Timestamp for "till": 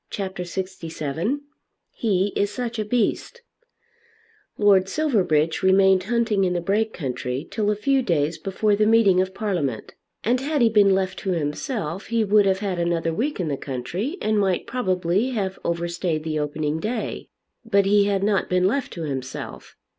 7.51-7.69